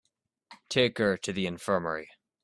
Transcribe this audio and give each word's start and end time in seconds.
Take 0.67 0.97
her 0.97 1.15
to 1.17 1.31
the 1.31 1.45
infirmary. 1.45 2.09